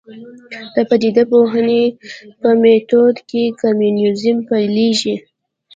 د 0.73 0.75
پدیده 0.89 1.23
پوهنې 1.31 1.83
په 2.41 2.49
میتود 2.61 3.15
کې 3.29 3.43
کمونیزم 3.61 4.37
پیلېږي. 4.49 5.15